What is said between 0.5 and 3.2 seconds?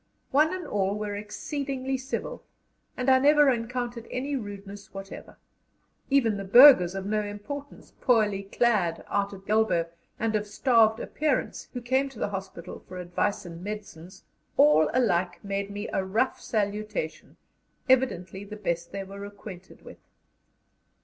and all were exceedingly civil, and I